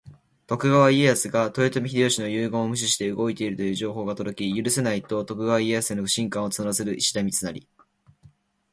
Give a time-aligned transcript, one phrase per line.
[0.47, 7.67] 徳川家康が豊臣秀吉の遺言を無視して動いているという情報が届き、「許せない！」と徳川家康への不信感を募らせる石田三成。